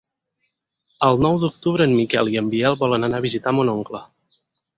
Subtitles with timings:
[1.07, 4.03] El nou d'octubre en Miquel i en Biel volen anar a visitar mon oncle.